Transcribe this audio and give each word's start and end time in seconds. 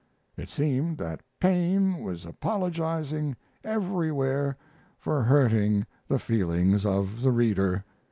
It 0.35 0.49
seemed 0.49 0.97
that 0.97 1.21
Paine 1.39 2.03
was 2.03 2.25
apologizing 2.25 3.35
everywhere 3.63 4.57
for 4.97 5.21
hurting 5.21 5.85
the 6.07 6.17
feelings 6.17 6.87
of 6.87 7.21
the 7.21 7.29
reader." 7.31 7.85